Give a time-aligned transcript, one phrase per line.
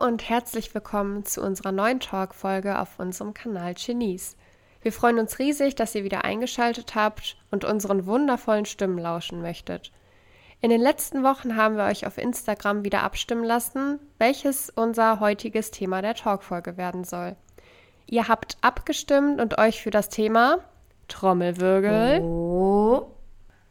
[0.00, 4.34] und herzlich willkommen zu unserer neuen Talk-Folge auf unserem Kanal Genies.
[4.80, 9.92] Wir freuen uns riesig, dass ihr wieder eingeschaltet habt und unseren wundervollen Stimmen lauschen möchtet.
[10.62, 15.70] In den letzten Wochen haben wir euch auf Instagram wieder abstimmen lassen, welches unser heutiges
[15.70, 17.36] Thema der Talk-Folge werden soll.
[18.06, 20.60] Ihr habt abgestimmt und euch für das Thema
[21.08, 23.10] Trommelwirbel Oh.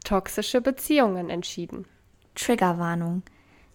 [0.04, 1.86] toxische Beziehungen entschieden.
[2.36, 3.24] Triggerwarnung.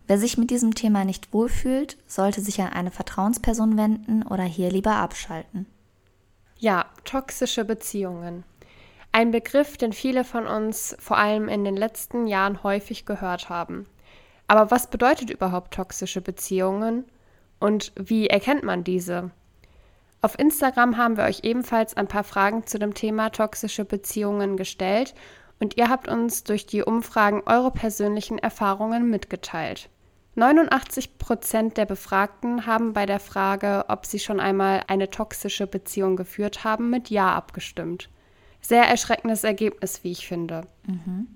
[0.08, 4.70] Wer sich mit diesem Thema nicht wohlfühlt, sollte sich an eine Vertrauensperson wenden oder hier
[4.70, 5.66] lieber abschalten.
[6.58, 8.44] Ja, toxische Beziehungen.
[9.12, 13.88] Ein Begriff, den viele von uns vor allem in den letzten Jahren häufig gehört haben.
[14.48, 17.06] Aber was bedeutet überhaupt toxische Beziehungen
[17.60, 19.32] und wie erkennt man diese?
[20.22, 25.16] Auf Instagram haben wir euch ebenfalls ein paar Fragen zu dem Thema toxische Beziehungen gestellt
[25.60, 29.90] und ihr habt uns durch die Umfragen eure persönlichen Erfahrungen mitgeteilt.
[30.36, 36.18] 89 Prozent der Befragten haben bei der Frage, ob sie schon einmal eine toxische Beziehung
[36.18, 38.10] geführt haben, mit Ja abgestimmt.
[38.60, 40.68] Sehr erschreckendes Ergebnis, wie ich finde.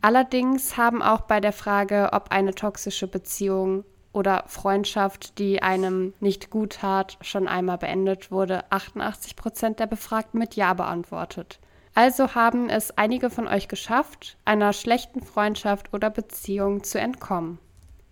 [0.01, 6.49] Allerdings haben auch bei der Frage, ob eine toxische Beziehung oder Freundschaft, die einem nicht
[6.49, 11.59] gut tat, schon einmal beendet wurde, 88 Prozent der Befragten mit Ja beantwortet.
[11.93, 17.59] Also haben es einige von euch geschafft, einer schlechten Freundschaft oder Beziehung zu entkommen.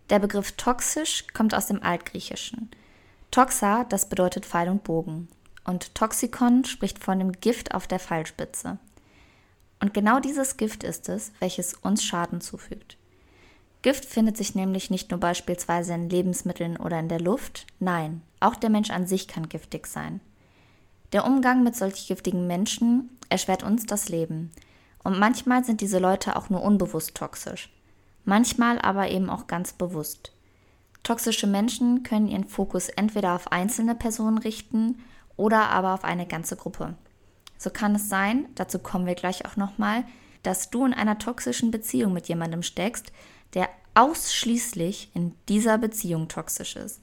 [0.10, 2.72] Der Begriff toxisch kommt aus dem Altgriechischen.
[3.32, 5.28] Toxa, das bedeutet Pfeil und Bogen.
[5.66, 8.78] Und Toxikon spricht von dem Gift auf der Pfeilspitze.
[9.82, 12.98] Und genau dieses Gift ist es, welches uns Schaden zufügt.
[13.82, 18.56] Gift findet sich nämlich nicht nur beispielsweise in Lebensmitteln oder in der Luft, nein, auch
[18.56, 20.20] der Mensch an sich kann giftig sein.
[21.14, 24.52] Der Umgang mit solch giftigen Menschen erschwert uns das Leben.
[25.04, 27.70] Und manchmal sind diese Leute auch nur unbewusst toxisch.
[28.28, 30.34] Manchmal aber eben auch ganz bewusst.
[31.02, 35.00] Toxische Menschen können ihren Fokus entweder auf einzelne Personen richten
[35.38, 36.96] oder aber auf eine ganze Gruppe.
[37.58, 40.04] So kann es sein, dazu kommen wir gleich auch nochmal,
[40.44, 43.14] dass du in einer toxischen Beziehung mit jemandem steckst,
[43.54, 47.00] der ausschließlich in dieser Beziehung toxisch ist.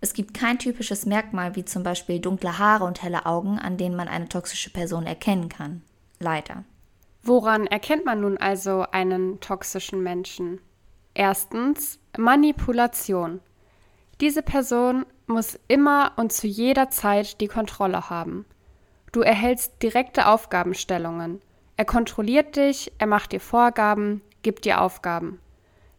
[0.00, 3.96] Es gibt kein typisches Merkmal wie zum Beispiel dunkle Haare und helle Augen, an denen
[3.96, 5.82] man eine toxische Person erkennen kann.
[6.20, 6.62] Leider.
[7.22, 10.60] Woran erkennt man nun also einen toxischen Menschen?
[11.20, 13.40] Erstens Manipulation.
[14.22, 18.46] Diese Person muss immer und zu jeder Zeit die Kontrolle haben.
[19.12, 21.42] Du erhältst direkte Aufgabenstellungen.
[21.76, 25.40] Er kontrolliert dich, er macht dir Vorgaben, gibt dir Aufgaben.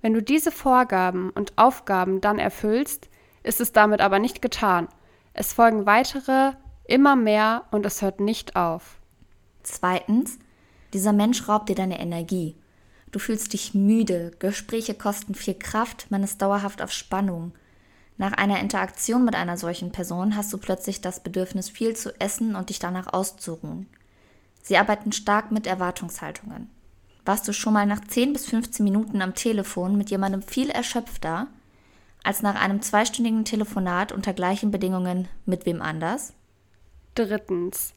[0.01, 3.07] Wenn du diese Vorgaben und Aufgaben dann erfüllst,
[3.43, 4.87] ist es damit aber nicht getan.
[5.35, 6.53] Es folgen weitere,
[6.85, 8.99] immer mehr und es hört nicht auf.
[9.61, 10.39] Zweitens,
[10.93, 12.55] dieser Mensch raubt dir deine Energie.
[13.11, 17.51] Du fühlst dich müde, Gespräche kosten viel Kraft, man ist dauerhaft auf Spannung.
[18.17, 22.55] Nach einer Interaktion mit einer solchen Person hast du plötzlich das Bedürfnis, viel zu essen
[22.55, 23.87] und dich danach auszuruhen.
[24.61, 26.69] Sie arbeiten stark mit Erwartungshaltungen.
[27.25, 31.47] Warst du schon mal nach 10 bis 15 Minuten am Telefon mit jemandem viel erschöpfter
[32.23, 36.33] als nach einem zweistündigen Telefonat unter gleichen Bedingungen mit wem anders?
[37.15, 37.93] Drittens.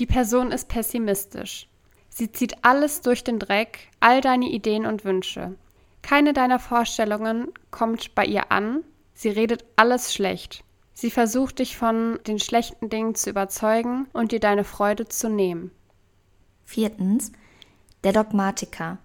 [0.00, 1.68] Die Person ist pessimistisch.
[2.10, 5.54] Sie zieht alles durch den Dreck, all deine Ideen und Wünsche.
[6.02, 8.82] Keine deiner Vorstellungen kommt bei ihr an,
[9.14, 10.64] sie redet alles schlecht.
[10.92, 15.70] Sie versucht dich von den schlechten Dingen zu überzeugen und dir deine Freude zu nehmen.
[16.66, 17.32] Viertens,
[18.04, 18.98] der Dogmatiker.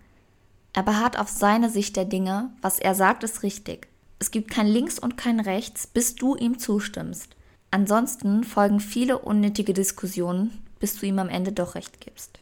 [0.73, 3.87] Er beharrt auf seine Sicht der Dinge, was er sagt, ist richtig.
[4.19, 7.35] Es gibt kein Links und kein Rechts, bis du ihm zustimmst.
[7.71, 12.39] Ansonsten folgen viele unnötige Diskussionen, bis du ihm am Ende doch recht gibst.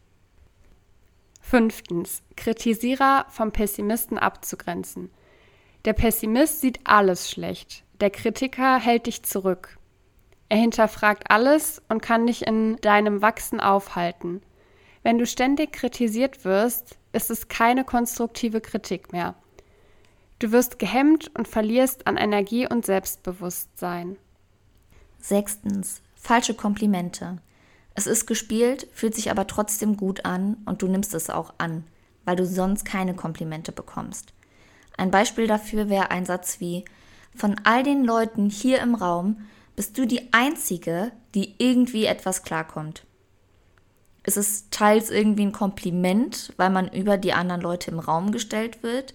[1.54, 2.24] Fünftens.
[2.36, 5.12] Kritisierer vom Pessimisten abzugrenzen.
[5.86, 7.84] Der Pessimist sieht alles schlecht.
[8.02, 9.78] Der Kritiker hält dich zurück.
[10.50, 14.42] Er hinterfragt alles und kann dich in deinem Wachsen aufhalten.
[15.04, 19.36] Wenn du ständig kritisiert wirst, ist es keine konstruktive Kritik mehr.
[20.40, 24.18] Du wirst gehemmt und verlierst an Energie und Selbstbewusstsein.
[25.20, 27.38] Sechstens, falsche Komplimente.
[27.96, 31.84] Es ist gespielt, fühlt sich aber trotzdem gut an und du nimmst es auch an,
[32.26, 34.34] weil du sonst keine Komplimente bekommst.
[34.98, 36.86] Ein Beispiel dafür wäre ein Satz wie,
[37.36, 39.46] von all den Leuten hier im Raum
[39.76, 43.06] bist du die Einzige, die irgendwie etwas klarkommt.
[44.24, 48.84] Es ist teils irgendwie ein Kompliment, weil man über die anderen Leute im Raum gestellt
[48.84, 49.14] wird.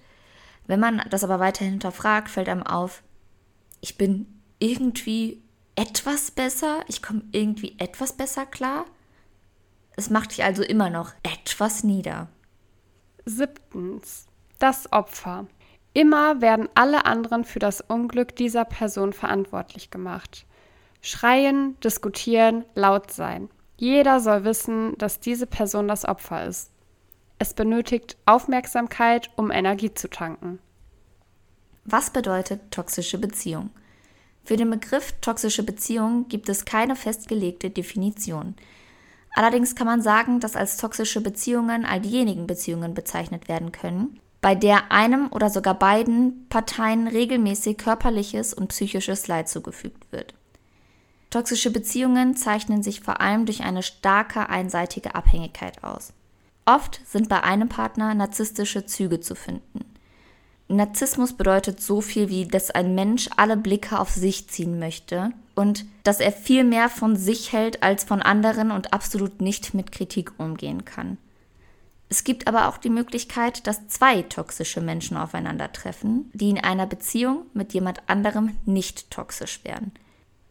[0.66, 3.02] Wenn man das aber weiter hinterfragt, fällt einem auf,
[3.80, 4.26] ich bin
[4.58, 5.42] irgendwie
[5.78, 8.84] etwas besser, ich komme irgendwie etwas besser klar.
[9.94, 12.26] Es macht dich also immer noch etwas nieder.
[13.24, 14.26] Siebtens.
[14.58, 15.46] Das Opfer.
[15.94, 20.46] Immer werden alle anderen für das Unglück dieser Person verantwortlich gemacht.
[21.00, 23.48] Schreien, diskutieren, laut sein.
[23.76, 26.72] Jeder soll wissen, dass diese Person das Opfer ist.
[27.38, 30.58] Es benötigt Aufmerksamkeit, um Energie zu tanken.
[31.84, 33.70] Was bedeutet toxische Beziehung?
[34.48, 38.54] Für den Begriff toxische Beziehung gibt es keine festgelegte Definition.
[39.34, 44.54] Allerdings kann man sagen, dass als toxische Beziehungen all diejenigen Beziehungen bezeichnet werden können, bei
[44.54, 50.32] der einem oder sogar beiden Parteien regelmäßig körperliches und psychisches Leid zugefügt wird.
[51.28, 56.14] Toxische Beziehungen zeichnen sich vor allem durch eine starke einseitige Abhängigkeit aus.
[56.64, 59.84] Oft sind bei einem Partner narzisstische Züge zu finden.
[60.68, 65.86] Narzissmus bedeutet so viel wie, dass ein Mensch alle Blicke auf sich ziehen möchte und
[66.04, 70.32] dass er viel mehr von sich hält als von anderen und absolut nicht mit Kritik
[70.38, 71.16] umgehen kann.
[72.10, 77.46] Es gibt aber auch die Möglichkeit, dass zwei toxische Menschen aufeinandertreffen, die in einer Beziehung
[77.54, 79.92] mit jemand anderem nicht toxisch wären,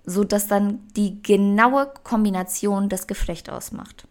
[0.04, 4.08] so dass dann die genaue Kombination das Geflecht ausmacht.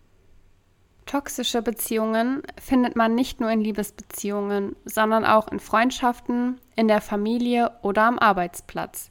[1.07, 7.71] Toxische Beziehungen findet man nicht nur in Liebesbeziehungen, sondern auch in Freundschaften, in der Familie
[7.83, 9.11] oder am Arbeitsplatz.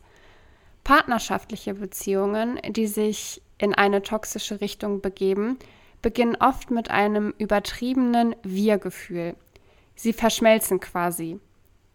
[0.83, 5.57] Partnerschaftliche Beziehungen, die sich in eine toxische Richtung begeben,
[6.01, 9.35] beginnen oft mit einem übertriebenen Wir-Gefühl.
[9.95, 11.39] Sie verschmelzen quasi.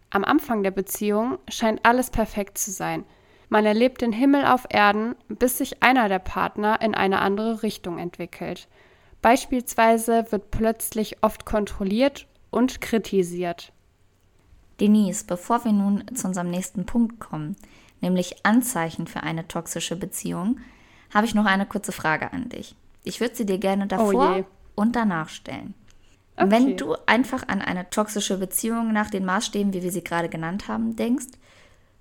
[0.09, 3.05] Am Anfang der Beziehung scheint alles perfekt zu sein.
[3.49, 7.99] Man erlebt den Himmel auf Erden, bis sich einer der Partner in eine andere Richtung
[7.99, 8.67] entwickelt.
[9.21, 13.71] Beispielsweise wird plötzlich oft kontrolliert und kritisiert.
[14.79, 17.55] Denise, bevor wir nun zu unserem nächsten Punkt kommen,
[18.01, 20.59] nämlich Anzeichen für eine toxische Beziehung,
[21.13, 22.75] habe ich noch eine kurze Frage an dich.
[23.03, 24.43] Ich würde sie dir gerne davor oh
[24.75, 25.75] und danach stellen.
[26.35, 26.49] Okay.
[26.49, 30.67] Wenn du einfach an eine toxische Beziehung nach den Maßstäben, wie wir sie gerade genannt
[30.67, 31.27] haben, denkst,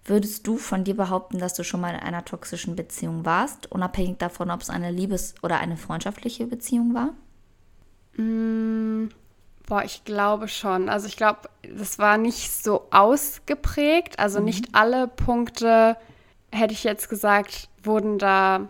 [0.05, 4.19] würdest du von dir behaupten, dass du schon mal in einer toxischen Beziehung warst, unabhängig
[4.19, 7.15] davon, ob es eine Liebes- oder eine freundschaftliche Beziehung war?
[8.17, 9.09] Mm,
[9.67, 10.89] boah, ich glaube schon.
[10.89, 14.19] Also ich glaube, das war nicht so ausgeprägt.
[14.19, 14.47] Also mhm.
[14.47, 15.97] nicht alle Punkte,
[16.51, 18.69] hätte ich jetzt gesagt, wurden da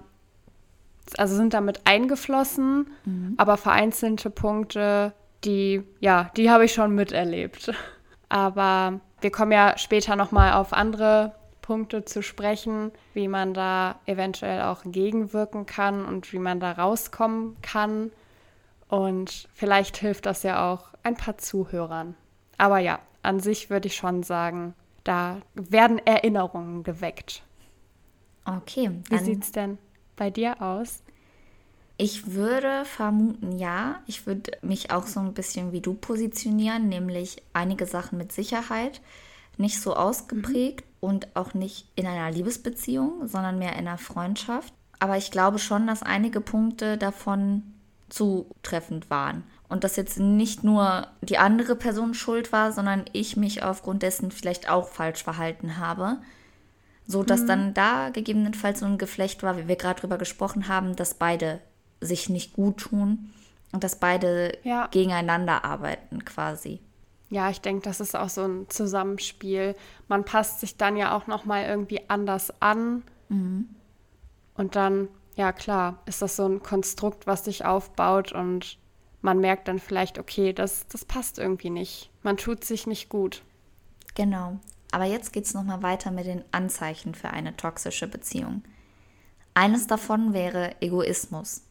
[1.19, 3.35] also sind damit eingeflossen, mhm.
[3.37, 5.13] aber vereinzelte Punkte,
[5.45, 7.73] die, ja, die habe ich schon miterlebt.
[8.29, 14.63] Aber wir kommen ja später nochmal auf andere Punkte zu sprechen, wie man da eventuell
[14.63, 18.11] auch gegenwirken kann und wie man da rauskommen kann.
[18.89, 22.17] Und vielleicht hilft das ja auch ein paar Zuhörern.
[22.59, 24.75] Aber ja, an sich würde ich schon sagen,
[25.05, 27.43] da werden Erinnerungen geweckt.
[28.45, 28.91] Okay.
[29.09, 29.79] Wie sieht es denn
[30.17, 31.03] bei dir aus?
[32.03, 34.01] Ich würde vermuten, ja.
[34.07, 39.03] Ich würde mich auch so ein bisschen wie du positionieren, nämlich einige Sachen mit Sicherheit,
[39.59, 41.09] nicht so ausgeprägt mhm.
[41.09, 44.73] und auch nicht in einer Liebesbeziehung, sondern mehr in einer Freundschaft.
[44.99, 47.65] Aber ich glaube schon, dass einige Punkte davon
[48.09, 49.45] zutreffend waren.
[49.69, 54.31] Und dass jetzt nicht nur die andere Person schuld war, sondern ich mich aufgrund dessen
[54.31, 56.17] vielleicht auch falsch verhalten habe
[57.11, 57.47] so dass mhm.
[57.47, 61.61] dann da gegebenenfalls so ein Geflecht war, wie wir gerade drüber gesprochen haben, dass beide
[62.01, 63.33] sich nicht gut tun
[63.73, 64.89] und dass beide ja.
[64.89, 66.81] gegeneinander arbeiten quasi.
[67.31, 69.77] Ja, ich denke, das ist auch so ein Zusammenspiel.
[70.09, 73.05] Man passt sich dann ja auch noch mal irgendwie anders an.
[73.29, 73.69] Mhm.
[74.55, 78.79] Und dann, ja klar, ist das so ein Konstrukt, was sich aufbaut und
[79.23, 82.11] man merkt dann vielleicht, okay, das, das passt irgendwie nicht.
[82.23, 83.43] Man tut sich nicht gut.
[84.15, 84.59] Genau.
[84.93, 88.65] Aber jetzt geht es nochmal weiter mit den Anzeichen für eine toxische Beziehung.
[89.55, 91.63] Eines davon wäre Egoismus.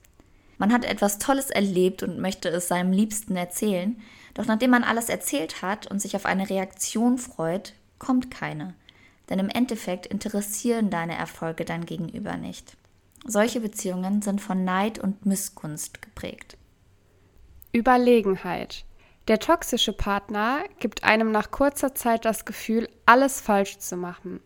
[0.60, 4.00] Man hat etwas Tolles erlebt und möchte es seinem Liebsten erzählen,
[4.34, 8.76] doch nachdem man alles erzählt hat und sich auf eine Reaktion freut, kommt keine.
[9.30, 12.76] Denn im Endeffekt interessieren deine Erfolge dein Gegenüber nicht.
[13.26, 16.58] Solche Beziehungen sind von Neid und Missgunst geprägt.
[17.72, 18.84] Überlegenheit.
[19.30, 24.42] Der toxische Partner gibt einem nach kurzer Zeit das Gefühl, alles falsch zu machen.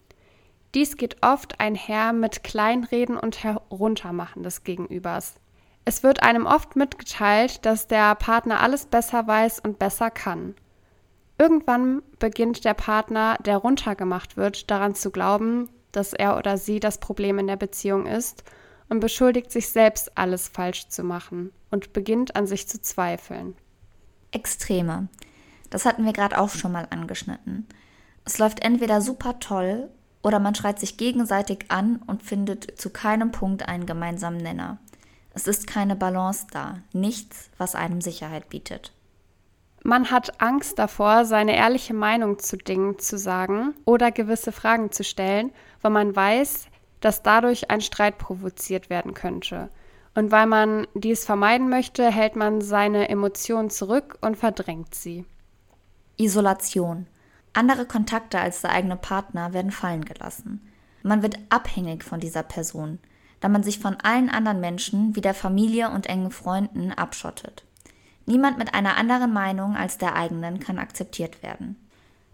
[0.75, 5.35] Dies geht oft einher mit Kleinreden und Heruntermachen des Gegenübers.
[5.85, 10.55] Es wird einem oft mitgeteilt, dass der Partner alles besser weiß und besser kann.
[11.37, 16.99] Irgendwann beginnt der Partner, der runtergemacht wird, daran zu glauben, dass er oder sie das
[16.99, 18.43] Problem in der Beziehung ist
[18.89, 23.55] und beschuldigt sich selbst, alles falsch zu machen und beginnt an sich zu zweifeln.
[24.31, 25.09] Extreme.
[25.69, 27.67] Das hatten wir gerade auch schon mal angeschnitten.
[28.25, 29.89] Es läuft entweder super toll
[30.21, 34.77] oder man schreit sich gegenseitig an und findet zu keinem Punkt einen gemeinsamen Nenner.
[35.33, 38.93] Es ist keine Balance da, nichts, was einem Sicherheit bietet.
[39.83, 45.03] Man hat Angst davor, seine ehrliche Meinung zu Dingen zu sagen oder gewisse Fragen zu
[45.03, 46.67] stellen, weil man weiß,
[47.01, 49.69] dass dadurch ein Streit provoziert werden könnte.
[50.15, 55.25] Und weil man dies vermeiden möchte, hält man seine Emotionen zurück und verdrängt sie.
[56.17, 57.07] Isolation.
[57.51, 60.61] Andere Kontakte als der eigene Partner werden fallen gelassen.
[61.01, 62.99] Man wird abhängig von dieser Person,
[63.43, 67.65] da man sich von allen anderen Menschen wie der Familie und engen Freunden abschottet.
[68.25, 71.75] Niemand mit einer anderen Meinung als der eigenen kann akzeptiert werden.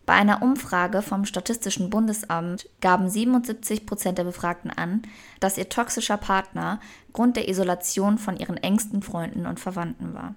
[0.05, 5.01] Bei einer Umfrage vom Statistischen Bundesamt gaben 77 Prozent der Befragten an,
[5.39, 6.79] dass ihr toxischer Partner
[7.11, 10.35] Grund der Isolation von ihren engsten Freunden und Verwandten war.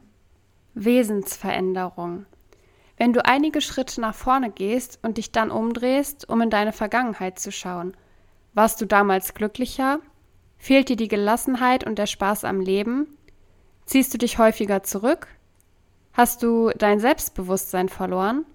[0.73, 2.25] Wesensveränderung.
[2.97, 7.39] Wenn du einige Schritte nach vorne gehst und dich dann umdrehst, um in deine Vergangenheit
[7.39, 7.95] zu schauen,
[8.55, 10.01] warst du damals glücklicher?
[10.63, 13.19] Fehlt dir die Gelassenheit und der Spaß am Leben?
[13.85, 15.27] Ziehst du dich häufiger zurück?
[16.13, 18.47] Hast du dein Selbstbewusstsein verloren?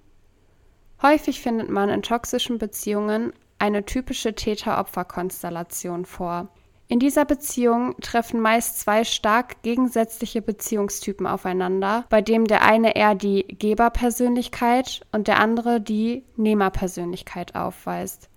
[1.02, 6.48] Häufig findet man in toxischen Beziehungen eine typische Täter-Opfer-Konstellation vor.
[6.88, 13.16] In dieser Beziehung treffen meist zwei stark gegensätzliche Beziehungstypen aufeinander, bei dem der eine eher
[13.16, 18.30] die Geberpersönlichkeit und der andere die Nehmerpersönlichkeit aufweist.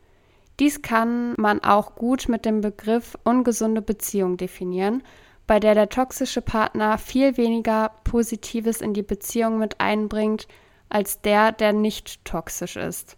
[0.60, 5.02] Dies kann man auch gut mit dem Begriff ungesunde Beziehung definieren,
[5.46, 10.46] bei der der toxische Partner viel weniger Positives in die Beziehung mit einbringt,
[10.90, 13.16] als der, der nicht toxisch ist.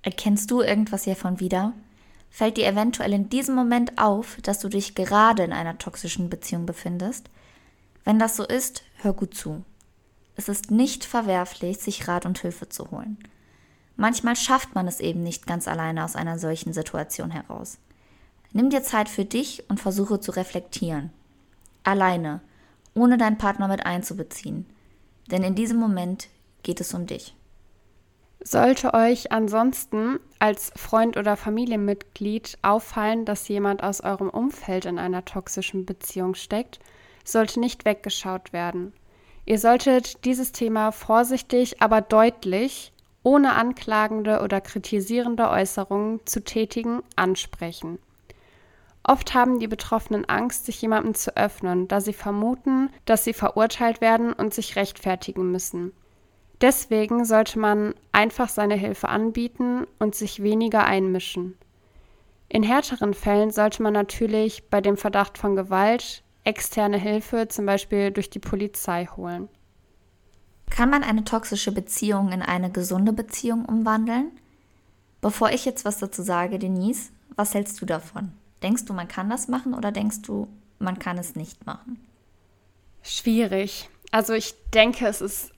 [0.00, 1.74] Erkennst du irgendwas hiervon wieder?
[2.30, 6.64] Fällt dir eventuell in diesem Moment auf, dass du dich gerade in einer toxischen Beziehung
[6.64, 7.28] befindest?
[8.02, 9.62] Wenn das so ist, hör gut zu.
[10.36, 13.18] Es ist nicht verwerflich, sich Rat und Hilfe zu holen.
[13.96, 17.78] Manchmal schafft man es eben nicht ganz alleine aus einer solchen Situation heraus.
[18.52, 21.10] Nimm dir Zeit für dich und versuche zu reflektieren.
[21.84, 22.40] Alleine,
[22.94, 24.66] ohne deinen Partner mit einzubeziehen.
[25.30, 26.28] Denn in diesem Moment
[26.62, 27.34] geht es um dich.
[28.44, 35.24] Sollte euch ansonsten als Freund oder Familienmitglied auffallen, dass jemand aus eurem Umfeld in einer
[35.24, 36.80] toxischen Beziehung steckt,
[37.24, 38.92] sollte nicht weggeschaut werden.
[39.44, 47.98] Ihr solltet dieses Thema vorsichtig, aber deutlich, ohne anklagende oder kritisierende Äußerungen zu tätigen, ansprechen.
[49.04, 54.00] Oft haben die Betroffenen Angst, sich jemandem zu öffnen, da sie vermuten, dass sie verurteilt
[54.00, 55.92] werden und sich rechtfertigen müssen.
[56.60, 61.58] Deswegen sollte man einfach seine Hilfe anbieten und sich weniger einmischen.
[62.48, 68.12] In härteren Fällen sollte man natürlich bei dem Verdacht von Gewalt externe Hilfe, zum Beispiel
[68.12, 69.48] durch die Polizei, holen.
[70.74, 74.32] Kann man eine toxische Beziehung in eine gesunde Beziehung umwandeln?
[75.20, 78.32] Bevor ich jetzt was dazu sage, Denise, was hältst du davon?
[78.62, 80.48] Denkst du, man kann das machen oder denkst du,
[80.78, 82.02] man kann es nicht machen?
[83.02, 83.90] Schwierig.
[84.12, 85.52] Also ich denke, es ist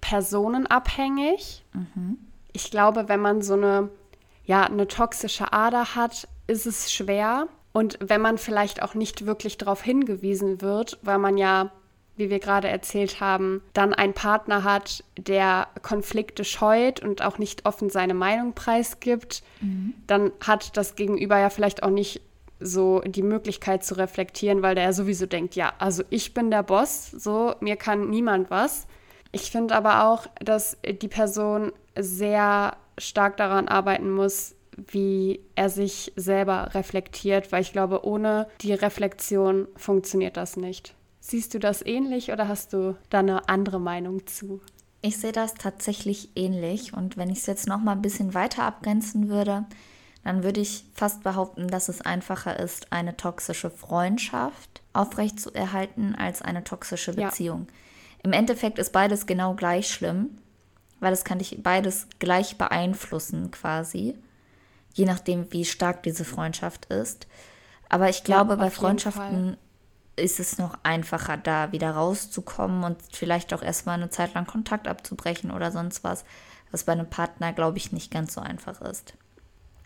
[0.00, 1.64] personenabhängig.
[1.72, 2.18] Mhm.
[2.52, 3.90] Ich glaube, wenn man so eine,
[4.44, 7.46] ja, eine toxische Ader hat, ist es schwer.
[7.72, 11.70] Und wenn man vielleicht auch nicht wirklich darauf hingewiesen wird, weil man ja,
[12.18, 17.64] wie wir gerade erzählt haben, dann einen Partner hat, der Konflikte scheut und auch nicht
[17.64, 19.94] offen seine Meinung preisgibt, mhm.
[20.06, 22.20] dann hat das Gegenüber ja vielleicht auch nicht
[22.60, 26.64] so die Möglichkeit zu reflektieren, weil der ja sowieso denkt, ja, also ich bin der
[26.64, 28.86] Boss, so mir kann niemand was.
[29.30, 36.12] Ich finde aber auch, dass die Person sehr stark daran arbeiten muss, wie er sich
[36.16, 40.94] selber reflektiert, weil ich glaube, ohne die Reflexion funktioniert das nicht.
[41.28, 44.62] Siehst du das ähnlich oder hast du da eine andere Meinung zu?
[45.02, 48.62] Ich sehe das tatsächlich ähnlich und wenn ich es jetzt noch mal ein bisschen weiter
[48.62, 49.66] abgrenzen würde,
[50.24, 56.64] dann würde ich fast behaupten, dass es einfacher ist, eine toxische Freundschaft aufrechtzuerhalten als eine
[56.64, 57.66] toxische Beziehung.
[57.68, 57.74] Ja.
[58.22, 60.30] Im Endeffekt ist beides genau gleich schlimm,
[60.98, 64.14] weil es kann dich beides gleich beeinflussen quasi,
[64.94, 67.26] je nachdem, wie stark diese Freundschaft ist.
[67.90, 69.58] Aber ich glaube, ja, bei Freundschaften
[70.18, 74.88] ist es noch einfacher, da wieder rauszukommen und vielleicht auch erstmal eine Zeit lang Kontakt
[74.88, 76.24] abzubrechen oder sonst was,
[76.70, 79.14] was bei einem Partner, glaube ich, nicht ganz so einfach ist.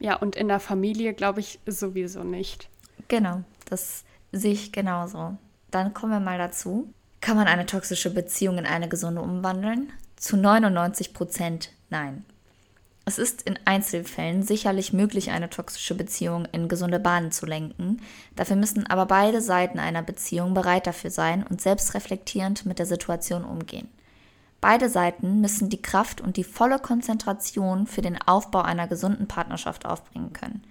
[0.01, 2.69] Ja, und in der Familie glaube ich sowieso nicht.
[3.09, 5.37] Genau, das sehe ich genauso.
[5.71, 6.93] Dann kommen wir mal dazu.
[7.21, 9.93] Kann man eine toxische Beziehung in eine gesunde umwandeln?
[10.17, 12.25] Zu 99 Prozent nein.
[13.05, 18.01] Es ist in Einzelfällen sicherlich möglich, eine toxische Beziehung in gesunde Bahnen zu lenken.
[18.37, 23.45] Dafür müssen aber beide Seiten einer Beziehung bereit dafür sein und selbstreflektierend mit der Situation
[23.45, 23.89] umgehen.
[24.61, 29.85] Beide Seiten müssen die Kraft und die volle Konzentration für den Aufbau einer gesunden Partnerschaft
[29.85, 30.63] aufbringen können.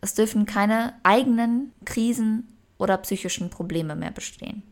[0.00, 4.62] Es dürfen keine eigenen Krisen oder psychischen Probleme mehr bestehen.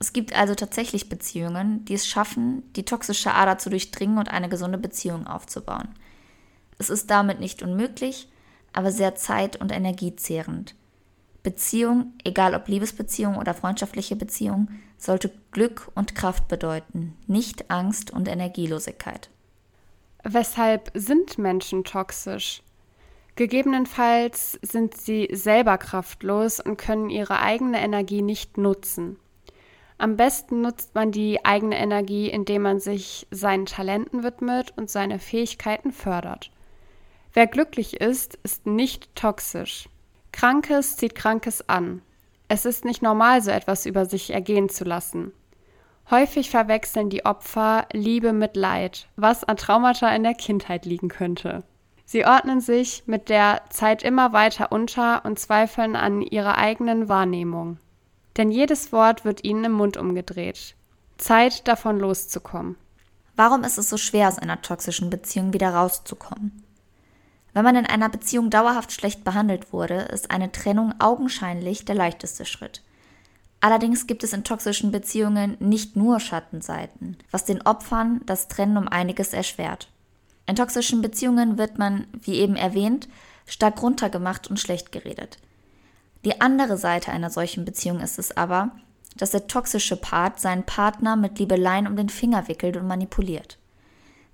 [0.00, 4.48] Es gibt also tatsächlich Beziehungen, die es schaffen, die toxische Ader zu durchdringen und eine
[4.48, 5.90] gesunde Beziehung aufzubauen.
[6.80, 8.26] Es ist damit nicht unmöglich,
[8.72, 10.74] aber sehr zeit- und energiezehrend.
[11.42, 18.28] Beziehung, egal ob Liebesbeziehung oder freundschaftliche Beziehung, sollte Glück und Kraft bedeuten, nicht Angst und
[18.28, 19.28] Energielosigkeit.
[20.24, 22.62] Weshalb sind Menschen toxisch?
[23.36, 29.18] Gegebenenfalls sind sie selber kraftlos und können ihre eigene Energie nicht nutzen.
[29.98, 35.18] Am besten nutzt man die eigene Energie, indem man sich seinen Talenten widmet und seine
[35.18, 36.50] Fähigkeiten fördert.
[37.32, 39.88] Wer glücklich ist, ist nicht toxisch.
[40.32, 42.02] Krankes zieht Krankes an.
[42.48, 45.32] Es ist nicht normal, so etwas über sich ergehen zu lassen.
[46.10, 51.62] Häufig verwechseln die Opfer Liebe mit Leid, was an Traumata in der Kindheit liegen könnte.
[52.04, 57.78] Sie ordnen sich mit der Zeit immer weiter unter und zweifeln an ihrer eigenen Wahrnehmung.
[58.36, 60.74] Denn jedes Wort wird ihnen im Mund umgedreht.
[61.18, 62.74] Zeit davon loszukommen.
[63.36, 66.64] Warum ist es so schwer, aus einer toxischen Beziehung wieder rauszukommen?
[67.52, 72.44] Wenn man in einer Beziehung dauerhaft schlecht behandelt wurde, ist eine Trennung augenscheinlich der leichteste
[72.44, 72.82] Schritt.
[73.60, 78.88] Allerdings gibt es in toxischen Beziehungen nicht nur Schattenseiten, was den Opfern das Trennen um
[78.88, 79.88] einiges erschwert.
[80.46, 83.08] In toxischen Beziehungen wird man, wie eben erwähnt,
[83.46, 85.38] stark runtergemacht und schlecht geredet.
[86.24, 88.70] Die andere Seite einer solchen Beziehung ist es aber,
[89.16, 93.58] dass der toxische Part seinen Partner mit Liebeleien um den Finger wickelt und manipuliert.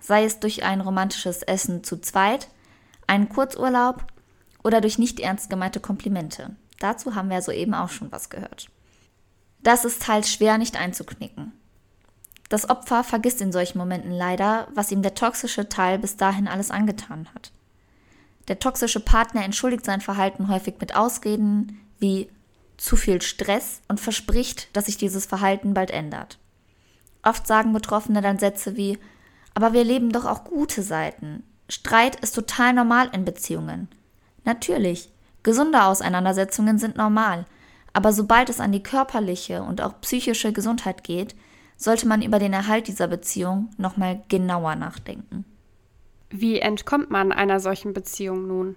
[0.01, 2.49] Sei es durch ein romantisches Essen zu zweit,
[3.07, 4.07] einen Kurzurlaub
[4.63, 6.57] oder durch nicht ernst gemeinte Komplimente.
[6.79, 8.69] Dazu haben wir soeben auch schon was gehört.
[9.63, 11.53] Das ist teils schwer nicht einzuknicken.
[12.49, 16.71] Das Opfer vergisst in solchen Momenten leider, was ihm der toxische Teil bis dahin alles
[16.71, 17.51] angetan hat.
[18.49, 22.31] Der toxische Partner entschuldigt sein Verhalten häufig mit Ausreden wie
[22.77, 26.39] zu viel Stress und verspricht, dass sich dieses Verhalten bald ändert.
[27.23, 28.99] Oft sagen Betroffene dann Sätze wie
[29.55, 31.43] Aber wir leben doch auch gute Seiten.
[31.69, 33.89] Streit ist total normal in Beziehungen.
[34.45, 35.11] Natürlich,
[35.43, 37.45] gesunde Auseinandersetzungen sind normal,
[37.93, 41.35] aber sobald es an die körperliche und auch psychische Gesundheit geht,
[41.77, 45.45] sollte man über den Erhalt dieser Beziehung nochmal genauer nachdenken.
[46.31, 48.77] Wie entkommt man einer solchen Beziehung nun?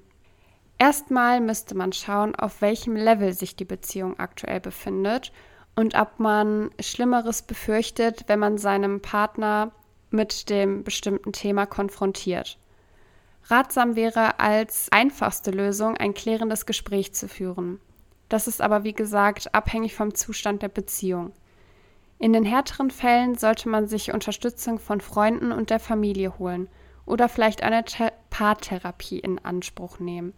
[0.77, 5.31] Erstmal müsste man schauen, auf welchem Level sich die Beziehung aktuell befindet
[5.75, 9.71] und ob man Schlimmeres befürchtet, wenn man seinem Partner
[10.09, 12.57] mit dem bestimmten Thema konfrontiert.
[13.49, 17.79] Ratsam wäre als einfachste Lösung ein klärendes Gespräch zu führen.
[18.29, 21.33] Das ist aber wie gesagt abhängig vom Zustand der Beziehung.
[22.19, 26.69] In den härteren Fällen sollte man sich Unterstützung von Freunden und der Familie holen
[27.07, 30.33] oder vielleicht eine The Paartherapie in Anspruch nehmen.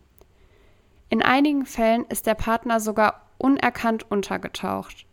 [1.10, 5.06] In einigen Fällen ist der Partner sogar unerkannt untergetaucht.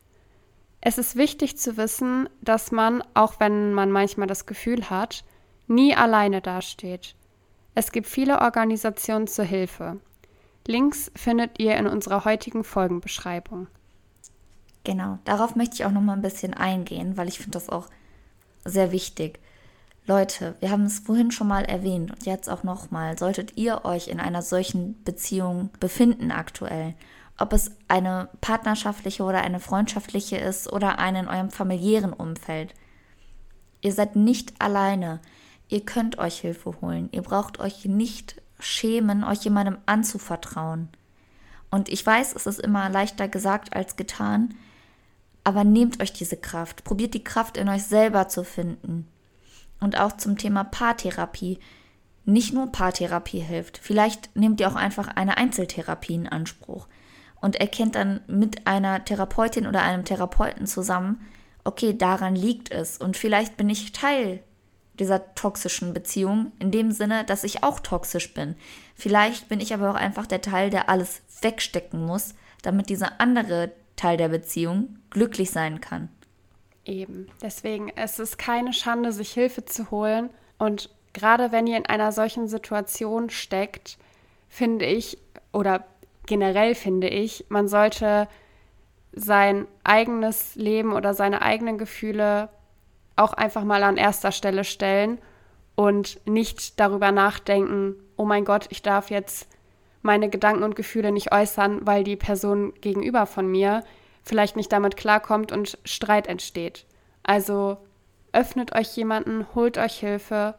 [0.80, 5.24] Es ist wichtig zu wissen, dass man, auch wenn man manchmal das Gefühl hat,
[5.66, 7.16] nie alleine dasteht.
[7.78, 10.00] Es gibt viele Organisationen zur Hilfe.
[10.66, 13.68] Links findet ihr in unserer heutigen Folgenbeschreibung.
[14.82, 17.86] Genau, darauf möchte ich auch noch mal ein bisschen eingehen, weil ich finde das auch
[18.64, 19.38] sehr wichtig.
[20.08, 23.84] Leute, wir haben es vorhin schon mal erwähnt und jetzt auch noch mal, solltet ihr
[23.84, 26.94] euch in einer solchen Beziehung befinden aktuell,
[27.38, 32.74] ob es eine partnerschaftliche oder eine freundschaftliche ist oder eine in eurem familiären Umfeld.
[33.82, 35.20] Ihr seid nicht alleine.
[35.68, 37.09] Ihr könnt euch Hilfe holen.
[37.12, 40.88] Ihr braucht euch nicht schämen, euch jemandem anzuvertrauen.
[41.70, 44.54] Und ich weiß, es ist immer leichter gesagt als getan,
[45.44, 46.85] aber nehmt euch diese Kraft.
[46.85, 49.07] Probiert die Kraft in euch selber zu finden.
[49.81, 51.59] Und auch zum Thema Paartherapie.
[52.24, 53.78] Nicht nur Paartherapie hilft.
[53.78, 56.88] Vielleicht nehmt ihr auch einfach eine Einzeltherapie in Anspruch
[57.40, 61.20] und erkennt dann mit einer Therapeutin oder einem Therapeuten zusammen,
[61.64, 64.42] okay, daran liegt es und vielleicht bin ich Teil
[64.98, 68.56] dieser toxischen Beziehung, in dem Sinne, dass ich auch toxisch bin.
[68.94, 73.70] Vielleicht bin ich aber auch einfach der Teil, der alles wegstecken muss, damit dieser andere
[73.96, 76.08] Teil der Beziehung glücklich sein kann.
[76.84, 77.28] Eben.
[77.42, 80.30] Deswegen, es ist keine Schande, sich Hilfe zu holen.
[80.58, 83.98] Und gerade wenn ihr in einer solchen Situation steckt,
[84.48, 85.18] finde ich,
[85.52, 85.84] oder
[86.26, 88.28] generell finde ich, man sollte
[89.12, 92.48] sein eigenes Leben oder seine eigenen Gefühle
[93.18, 95.18] auch einfach mal an erster Stelle stellen
[95.74, 99.48] und nicht darüber nachdenken, oh mein Gott, ich darf jetzt
[100.02, 103.85] meine Gedanken und Gefühle nicht äußern, weil die Person gegenüber von mir
[104.22, 106.85] vielleicht nicht damit klarkommt und Streit entsteht.
[107.22, 107.78] Also
[108.33, 110.54] öffnet euch jemanden, holt euch Hilfe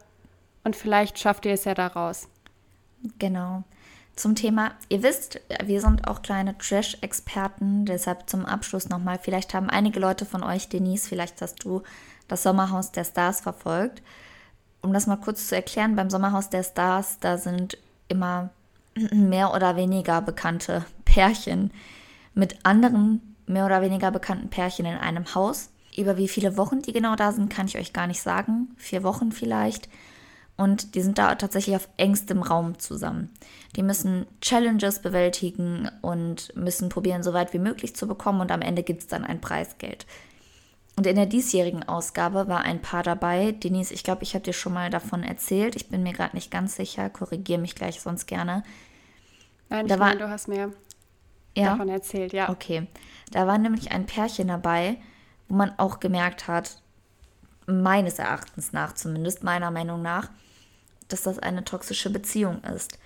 [0.63, 2.28] und vielleicht schafft ihr es ja daraus.
[3.17, 3.63] Genau.
[4.15, 9.69] zum Thema, ihr wisst, wir sind auch kleine Trash-Experten, deshalb zum Abschluss nochmal, vielleicht haben
[9.69, 11.84] einige Leute von euch, Denise, vielleicht hast du
[12.30, 14.02] das Sommerhaus der Stars verfolgt.
[14.82, 18.52] Um das mal kurz zu erklären, beim Sommerhaus der Stars, da sind immer
[19.12, 21.72] mehr oder weniger bekannte Pärchen
[22.34, 25.70] mit anderen mehr oder weniger bekannten Pärchen in einem Haus.
[25.98, 28.70] Über wie viele Wochen die genau da sind, kann ich euch gar nicht sagen.
[28.78, 29.89] Vier Wochen vielleicht.
[30.56, 33.30] Und die sind da tatsächlich auf engstem Raum zusammen.
[33.76, 38.42] Die müssen Challenges bewältigen und müssen probieren, so weit wie möglich zu bekommen.
[38.42, 40.06] Und am Ende gibt es dann ein Preisgeld.
[41.00, 43.54] Und in der diesjährigen Ausgabe war ein Paar dabei.
[43.54, 45.78] Denise, ich glaube, ich habe dir schon mal davon erzählt.
[45.78, 47.10] Ich bin mir gerade nicht ganz sicher.
[47.10, 48.64] Korrigiere mich gleich sonst gerne.
[49.70, 50.74] Nein, ich da meine, du hast mir
[51.56, 51.70] ja?
[51.70, 52.50] davon erzählt, ja.
[52.50, 52.86] Okay.
[53.32, 54.98] Da war nämlich ein Pärchen dabei,
[55.48, 56.82] wo man auch gemerkt hat,
[57.66, 60.30] meines Erachtens nach, zumindest meiner Meinung nach,
[61.08, 63.00] dass das eine toxische Beziehung ist.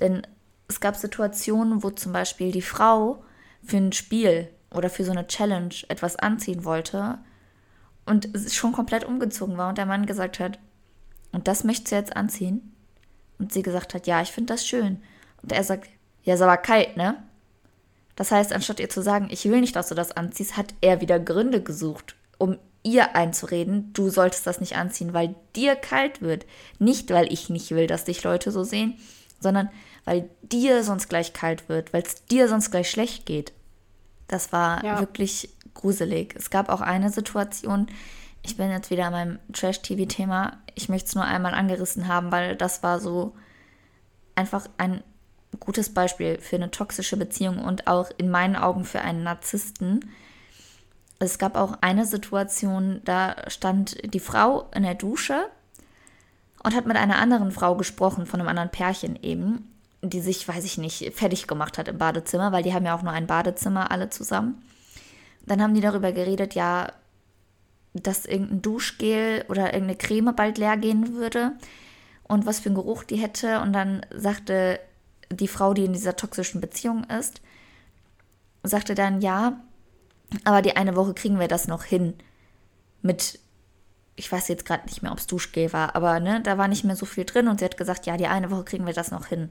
[0.00, 0.26] Denn
[0.68, 3.24] es gab Situationen, wo zum Beispiel die Frau
[3.64, 7.20] für ein Spiel oder für so eine Challenge etwas anziehen wollte
[8.08, 10.58] und schon komplett umgezogen war und der Mann gesagt hat,
[11.32, 12.74] und das möchtest du jetzt anziehen?
[13.38, 15.02] Und sie gesagt hat, ja, ich finde das schön.
[15.42, 15.88] Und er sagt,
[16.24, 17.22] ja, ist aber kalt, ne?
[18.16, 21.00] Das heißt, anstatt ihr zu sagen, ich will nicht, dass du das anziehst, hat er
[21.00, 26.46] wieder Gründe gesucht, um ihr einzureden, du solltest das nicht anziehen, weil dir kalt wird.
[26.78, 28.98] Nicht, weil ich nicht will, dass dich Leute so sehen,
[29.40, 29.70] sondern
[30.04, 33.52] weil dir sonst gleich kalt wird, weil es dir sonst gleich schlecht geht.
[34.26, 34.98] Das war ja.
[35.00, 36.34] wirklich gruselig.
[36.36, 37.86] Es gab auch eine Situation,
[38.42, 42.54] ich bin jetzt wieder an meinem Trash-TV-Thema, ich möchte es nur einmal angerissen haben, weil
[42.54, 43.34] das war so
[44.34, 45.02] einfach ein
[45.58, 50.04] gutes Beispiel für eine toxische Beziehung und auch in meinen Augen für einen Narzissten
[51.18, 55.48] es gab auch eine Situation, da stand die Frau in der Dusche
[56.62, 60.64] und hat mit einer anderen Frau gesprochen, von einem anderen Pärchen eben, die sich, weiß
[60.64, 63.90] ich nicht, fertig gemacht hat im Badezimmer, weil die haben ja auch nur ein Badezimmer
[63.90, 64.62] alle zusammen.
[65.48, 66.92] Dann haben die darüber geredet, ja,
[67.94, 71.52] dass irgendein Duschgel oder irgendeine Creme bald leer gehen würde
[72.24, 73.60] und was für einen Geruch die hätte.
[73.60, 74.78] Und dann sagte
[75.30, 77.40] die Frau, die in dieser toxischen Beziehung ist,
[78.62, 79.60] sagte dann, ja,
[80.44, 82.14] aber die eine Woche kriegen wir das noch hin.
[83.02, 83.38] Mit,
[84.16, 86.84] ich weiß jetzt gerade nicht mehr, ob es Duschgel war, aber ne, da war nicht
[86.84, 89.10] mehr so viel drin und sie hat gesagt, ja, die eine Woche kriegen wir das
[89.10, 89.50] noch hin.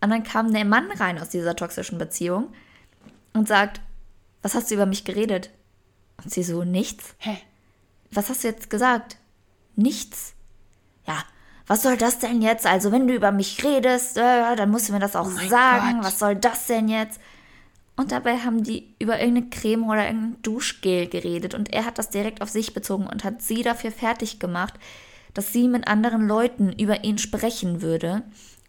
[0.00, 2.52] Und dann kam der Mann rein aus dieser toxischen Beziehung
[3.32, 3.80] und sagt,
[4.44, 5.50] was hast du über mich geredet?
[6.22, 7.14] Und sie so, nichts.
[7.18, 7.38] Hä?
[8.10, 9.16] Was hast du jetzt gesagt?
[9.74, 10.34] Nichts.
[11.06, 11.24] Ja,
[11.66, 12.66] was soll das denn jetzt?
[12.66, 15.96] Also, wenn du über mich redest, äh, dann musst du mir das auch oh sagen.
[15.96, 16.04] Gott.
[16.04, 17.20] Was soll das denn jetzt?
[17.96, 22.10] Und dabei haben die über irgendeine Creme oder irgendein Duschgel geredet und er hat das
[22.10, 24.74] direkt auf sich bezogen und hat sie dafür fertig gemacht,
[25.32, 28.22] dass sie mit anderen Leuten über ihn sprechen würde.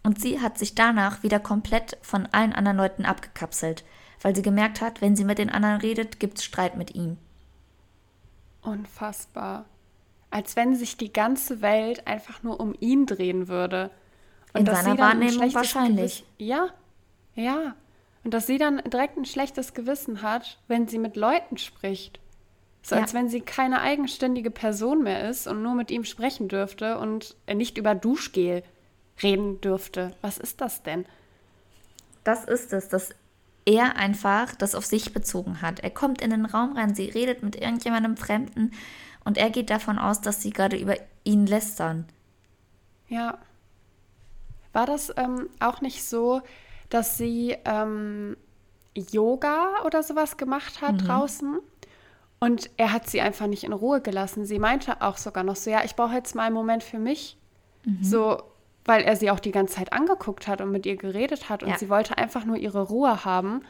[0.03, 3.83] Und sie hat sich danach wieder komplett von allen anderen Leuten abgekapselt,
[4.25, 7.17] weil sie gemerkt hat, wenn sie mit den anderen redet, gibt es Streit mit ihm.
[8.63, 9.65] Unfassbar.
[10.31, 13.91] Als wenn sich die ganze Welt einfach nur um ihn drehen würde.
[14.51, 16.23] Und In seiner Wahrnehmung wahrscheinlich.
[16.23, 16.69] Gewiss ja,
[17.35, 17.75] ja.
[18.23, 22.19] Und dass sie dann direkt ein schlechtes Gewissen hat, wenn sie mit Leuten spricht.
[22.81, 23.01] So ja.
[23.03, 27.35] als wenn sie keine eigenständige Person mehr ist und nur mit ihm sprechen dürfte und
[27.47, 28.63] nicht über Duschgel
[29.21, 30.15] reden dürfte.
[30.21, 31.05] Was ist das denn?
[32.23, 33.13] Das ist es, dass
[33.65, 35.79] er einfach das auf sich bezogen hat.
[35.79, 38.71] Er kommt in den Raum rein, sie redet mit irgendjemandem Fremden
[39.23, 42.05] und er geht davon aus, dass sie gerade über ihn lästern.
[43.07, 43.39] Ja.
[44.71, 46.41] War das ähm, auch nicht so,
[46.89, 48.37] dass sie ähm,
[48.95, 50.97] Yoga oder sowas gemacht hat mhm.
[50.99, 51.59] draußen.
[52.39, 54.45] Und er hat sie einfach nicht in Ruhe gelassen.
[54.45, 57.37] Sie meinte auch sogar noch so, ja, ich brauche jetzt mal einen Moment für mich.
[57.85, 58.03] Mhm.
[58.03, 58.43] So,
[58.85, 61.63] weil er sie auch die ganze Zeit angeguckt hat und mit ihr geredet hat.
[61.63, 61.77] Und ja.
[61.77, 63.61] sie wollte einfach nur ihre Ruhe haben.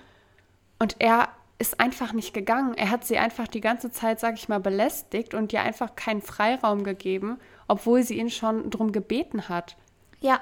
[0.77, 2.73] Und er ist einfach nicht gegangen.
[2.75, 6.21] Er hat sie einfach die ganze Zeit, sag ich mal, belästigt und ihr einfach keinen
[6.21, 9.77] Freiraum gegeben, obwohl sie ihn schon drum gebeten hat.
[10.19, 10.41] Ja,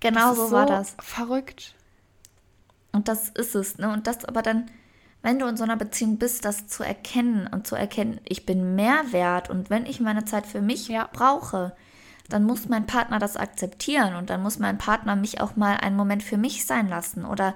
[0.00, 0.96] Genau so, so war das.
[0.98, 1.74] Verrückt.
[2.92, 3.92] Und das ist es, ne?
[3.92, 4.70] Und das aber dann,
[5.22, 8.74] wenn du in so einer Beziehung bist, das zu erkennen und zu erkennen, ich bin
[8.74, 11.08] mehr wert und wenn ich meine Zeit für mich ja.
[11.12, 11.76] brauche,
[12.32, 15.96] dann muss mein Partner das akzeptieren und dann muss mein Partner mich auch mal einen
[15.96, 17.24] Moment für mich sein lassen.
[17.24, 17.54] Oder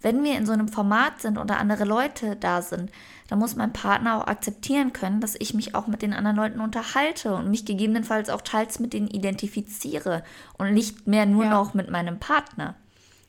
[0.00, 2.90] wenn wir in so einem Format sind oder andere Leute da sind,
[3.28, 6.60] dann muss mein Partner auch akzeptieren können, dass ich mich auch mit den anderen Leuten
[6.60, 10.22] unterhalte und mich gegebenenfalls auch teils mit denen identifiziere
[10.58, 11.50] und nicht mehr nur ja.
[11.50, 12.74] noch mit meinem Partner.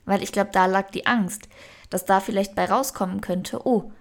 [0.06, 1.47] Weil ich glaube, da lag die Angst,
[1.89, 3.91] dass da vielleicht bei rauskommen könnte, oh,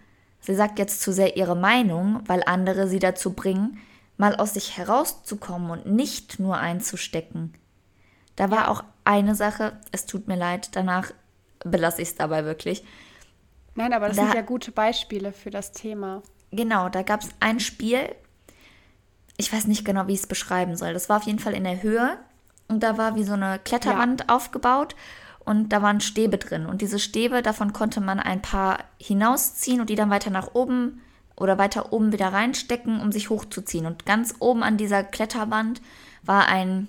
[0.41, 3.79] sie sagt jetzt zu sehr ihre Meinung, weil andere sie dazu bringen,
[4.17, 7.55] mal aus sich herauszukommen und nicht nur einzustecken.
[8.37, 11.13] Da war auch eine Sache, es tut mir leid, danach
[11.65, 12.85] belasse ich es dabei wirklich.
[13.75, 16.23] Nein, aber das da, sind ja gute Beispiele für das Thema.
[16.51, 18.15] Genau, da gab es ein Spiel,
[19.37, 20.93] ich weiß nicht genau, wie ich es beschreiben soll.
[20.93, 22.19] Das war auf jeden Fall in der Höhe
[22.69, 24.35] und da war wie so eine Kletterwand ja.
[24.35, 24.95] aufgebaut
[25.41, 26.67] und da waren Stäbe drin.
[26.67, 31.01] Und diese Stäbe, davon konnte man ein paar hinausziehen und die dann weiter nach oben
[31.43, 33.87] oder weiter oben wieder reinstecken, um sich hochzuziehen.
[33.87, 35.83] Und ganz oben an dieser Kletterwand
[36.23, 36.89] war ein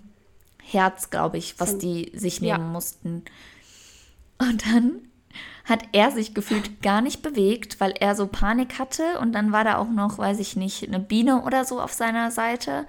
[0.62, 2.72] Herz, glaube ich, was die sich nehmen ja.
[2.72, 3.24] mussten.
[4.38, 5.02] Und dann
[5.66, 9.20] hat er sich gefühlt gar nicht bewegt, weil er so Panik hatte.
[9.20, 12.32] Und dann war da auch noch, weiß ich nicht, eine Biene oder so auf seiner
[12.32, 12.86] Seite.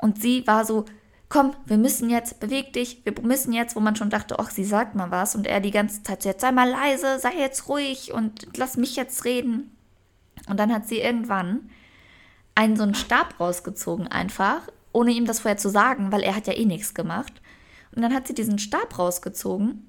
[0.00, 0.84] Und sie war so,
[1.28, 4.64] komm, wir müssen jetzt, beweg dich, wir müssen jetzt, wo man schon dachte, ach, sie
[4.64, 5.34] sagt mal was.
[5.34, 8.96] Und er die ganze Zeit jetzt sei mal leise, sei jetzt ruhig und lass mich
[8.96, 9.75] jetzt reden.
[10.46, 11.70] Und dann hat sie irgendwann
[12.54, 16.46] einen so einen Stab rausgezogen einfach, ohne ihm das vorher zu sagen, weil er hat
[16.46, 17.32] ja eh nichts gemacht.
[17.94, 19.86] Und dann hat sie diesen Stab rausgezogen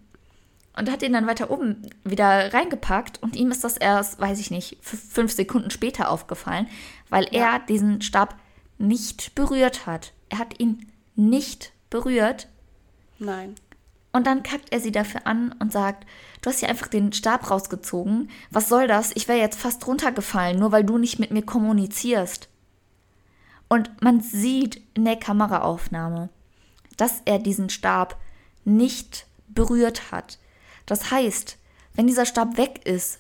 [0.77, 4.51] und hat ihn dann weiter oben wieder reingepackt und ihm ist das erst, weiß ich
[4.51, 6.67] nicht, fünf Sekunden später aufgefallen,
[7.09, 7.53] weil ja.
[7.53, 8.35] er diesen Stab
[8.77, 10.13] nicht berührt hat.
[10.29, 12.47] Er hat ihn nicht berührt.
[13.17, 13.55] Nein.
[14.17, 16.07] Und dann kackt er sie dafür an und sagt,
[16.41, 18.31] du hast ja einfach den Stab rausgezogen.
[18.49, 19.11] Was soll das?
[19.13, 22.49] Ich wäre jetzt fast runtergefallen, nur weil du nicht mit mir kommunizierst.
[23.67, 26.29] Und man sieht in der Kameraaufnahme,
[26.97, 28.17] dass er diesen Stab
[28.65, 30.39] nicht berührt hat.
[30.87, 31.59] Das heißt,
[31.93, 33.19] wenn dieser Stab weg ist,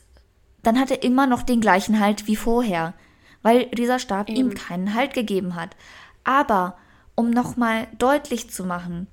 [0.63, 2.95] dann hat er immer noch den gleichen Halt wie vorher,
[3.43, 4.37] weil dieser Stab Eben.
[4.37, 5.75] ihm keinen Halt gegeben hat.
[6.23, 6.75] Aber
[7.13, 9.05] um nochmal deutlich zu machen,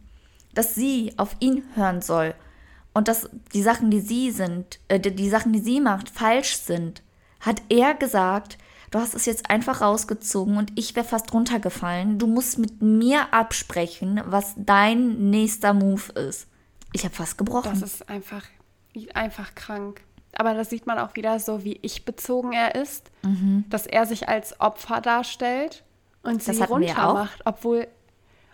[0.55, 2.35] dass sie auf ihn hören soll
[2.95, 7.03] und dass die Sachen, die sie sind, äh, die Sachen, die sie macht, falsch sind,
[7.41, 8.57] hat er gesagt,
[8.91, 12.19] du hast es jetzt einfach rausgezogen und ich wäre fast runtergefallen.
[12.19, 16.47] Du musst mit mir absprechen, was dein nächster Move ist.
[16.93, 17.79] Ich habe fast gebrochen.
[17.79, 18.45] Das ist einfach,
[19.15, 20.01] einfach krank.
[20.37, 23.65] Aber da sieht man auch wieder so, wie ich bezogen er ist, mhm.
[23.69, 25.83] dass er sich als Opfer darstellt
[26.23, 27.89] und sie runtermacht, obwohl,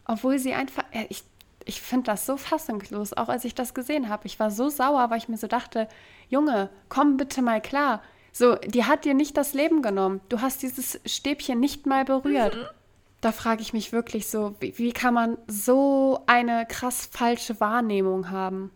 [0.06, 1.22] obwohl sie einfach, ich,
[1.64, 4.26] ich finde das so fassungslos, auch als ich das gesehen habe.
[4.26, 5.88] Ich war so sauer, weil ich mir so dachte,
[6.28, 8.02] Junge, komm bitte mal klar.
[8.32, 10.20] So, die hat dir nicht das Leben genommen.
[10.28, 12.56] Du hast dieses Stäbchen nicht mal berührt.
[12.56, 12.66] Mhm
[13.20, 18.30] da frage ich mich wirklich so, wie, wie, kann man so eine krass falsche Wahrnehmung
[18.30, 18.70] haben?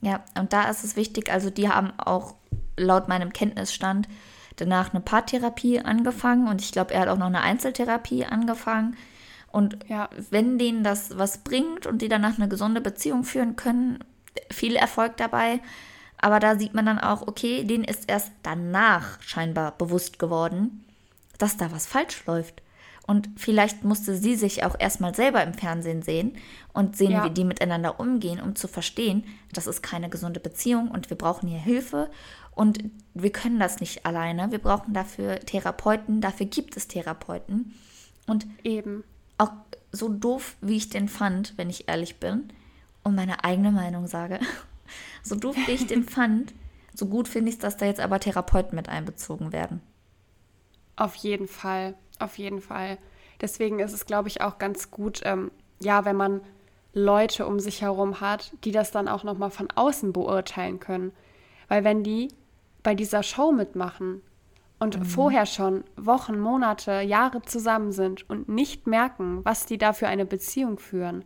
[0.00, 2.34] Ja, und da ist es wichtig, also die haben auch
[2.76, 4.08] laut meinem Kenntnisstand
[4.56, 8.96] danach eine Paartherapie angefangen und ich glaube, er hat auch noch eine Einzeltherapie angefangen.
[9.56, 10.10] Und ja.
[10.28, 14.04] wenn denen das was bringt und die danach eine gesunde Beziehung führen können,
[14.50, 15.60] viel Erfolg dabei.
[16.18, 20.84] Aber da sieht man dann auch, okay, denen ist erst danach scheinbar bewusst geworden,
[21.38, 22.60] dass da was falsch läuft.
[23.06, 26.36] Und vielleicht musste sie sich auch erstmal selber im Fernsehen sehen
[26.74, 27.24] und sehen, ja.
[27.24, 31.48] wie die miteinander umgehen, um zu verstehen, das ist keine gesunde Beziehung und wir brauchen
[31.48, 32.10] hier Hilfe
[32.50, 34.52] und wir können das nicht alleine.
[34.52, 37.72] Wir brauchen dafür Therapeuten, dafür gibt es Therapeuten.
[38.26, 39.02] Und eben.
[39.38, 39.52] Auch
[39.92, 42.52] so doof, wie ich den fand, wenn ich ehrlich bin
[43.02, 44.40] und meine eigene Meinung sage,
[45.22, 46.54] so doof, wie ich den fand,
[46.94, 49.80] so gut finde ich es, dass da jetzt aber Therapeuten mit einbezogen werden.
[50.96, 51.94] Auf jeden Fall.
[52.18, 52.98] Auf jeden Fall.
[53.40, 56.40] Deswegen ist es, glaube ich, auch ganz gut, ähm, ja, wenn man
[56.94, 61.12] Leute um sich herum hat, die das dann auch nochmal von außen beurteilen können.
[61.68, 62.28] Weil wenn die
[62.82, 64.22] bei dieser Show mitmachen
[64.78, 65.04] und mhm.
[65.04, 70.26] vorher schon Wochen, Monate, Jahre zusammen sind und nicht merken, was die da für eine
[70.26, 71.24] Beziehung führen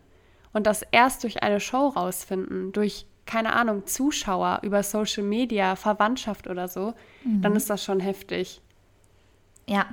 [0.52, 6.46] und das erst durch eine Show rausfinden, durch, keine Ahnung, Zuschauer über Social Media, Verwandtschaft
[6.46, 7.42] oder so, mhm.
[7.42, 8.60] dann ist das schon heftig.
[9.66, 9.86] Ja,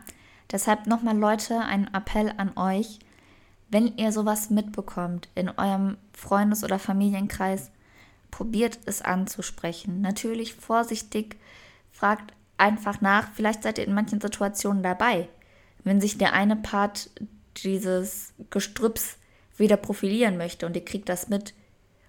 [0.52, 3.00] Deshalb nochmal Leute, ein Appell an euch,
[3.70, 7.70] wenn ihr sowas mitbekommt in eurem Freundes- oder Familienkreis,
[8.32, 10.00] probiert es anzusprechen.
[10.00, 11.38] Natürlich vorsichtig,
[11.92, 15.30] fragt einfach nach, vielleicht seid ihr in manchen Situationen dabei.
[15.84, 17.10] Wenn sich der eine Part
[17.58, 19.18] dieses Gestrüpps
[19.58, 21.54] wieder profilieren möchte und ihr kriegt das mit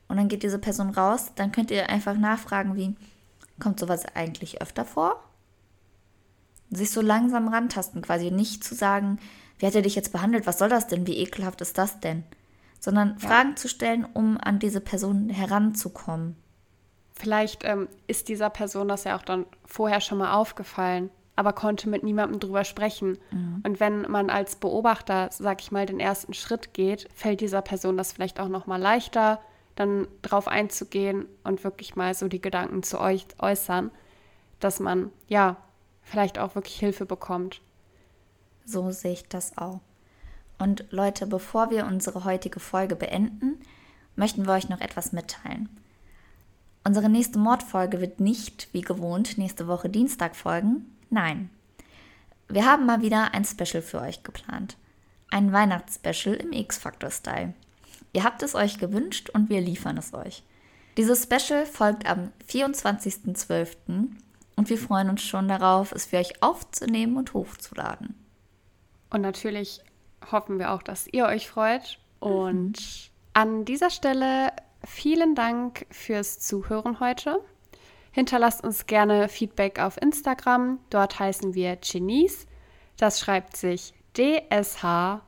[0.09, 2.97] und dann geht diese Person raus, dann könnt ihr einfach nachfragen, wie
[3.61, 5.23] kommt sowas eigentlich öfter vor?
[6.71, 9.19] sich so langsam rantasten, quasi nicht zu sagen,
[9.59, 12.25] wie hat er dich jetzt behandelt, was soll das denn, wie ekelhaft ist das denn?
[12.81, 13.29] Sondern ja.
[13.29, 16.37] Fragen zu stellen, um an diese Person heranzukommen.
[17.19, 21.89] Vielleicht ähm, ist dieser Person das ja auch dann vorher schon mal aufgefallen, aber konnte
[21.89, 23.19] mit niemandem drüber sprechen.
[23.33, 23.61] Mhm.
[23.67, 27.97] Und wenn man als Beobachter, sag ich mal, den ersten Schritt geht, fällt dieser Person
[27.97, 29.41] das vielleicht auch noch mal leichter,
[29.75, 33.91] dann drauf einzugehen und wirklich mal so die Gedanken zu euch äußern,
[34.61, 35.57] dass man ja
[36.03, 37.63] vielleicht auch wirklich Hilfe bekommt.
[38.65, 39.81] So sehe ich das auch.
[40.57, 43.61] Und Leute, bevor wir unsere heutige Folge beenden,
[44.15, 45.69] möchten wir euch noch etwas mitteilen.
[46.85, 50.97] Unsere nächste Mordfolge wird nicht, wie gewohnt, nächste Woche Dienstag folgen.
[51.11, 51.51] Nein.
[52.49, 54.77] Wir haben mal wieder ein Special für euch geplant.
[55.31, 57.53] Ein Weihnachtsspecial im X-Factor-Style.
[58.15, 60.43] Ihr habt es euch gewünscht und wir liefern es euch.
[60.97, 63.77] Dieses Special folgt am 24.12.
[64.57, 68.15] und wir freuen uns schon darauf, es für euch aufzunehmen und hochzuladen.
[69.11, 69.81] Und natürlich
[70.33, 71.99] hoffen wir auch, dass ihr euch freut.
[72.19, 73.11] Und mhm.
[73.35, 74.53] an dieser Stelle
[74.85, 77.41] vielen Dank fürs Zuhören heute.
[78.13, 80.81] Hinterlasst uns gerne Feedback auf Instagram.
[80.91, 82.47] Dort heißen wir Genies.
[82.97, 85.23] Das schreibt sich D-S-H-E-N-I-S-E.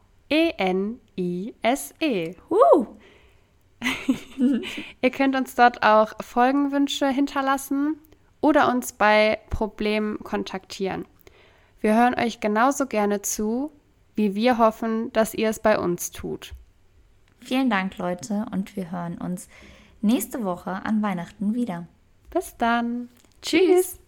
[2.01, 2.37] -E.
[2.51, 2.87] Uh.
[5.01, 7.97] Ihr könnt uns dort auch Folgenwünsche hinterlassen
[8.41, 11.07] oder uns bei Problemen kontaktieren.
[11.81, 13.73] Wir hören euch genauso gerne zu,
[14.17, 16.53] wie wir hoffen, dass ihr es bei uns tut.
[17.41, 19.49] Vielen Dank, Leute, und wir hören uns
[20.01, 21.87] nächste Woche an Weihnachten wieder.
[22.31, 23.09] Bis dann.
[23.43, 24.00] Tschüss.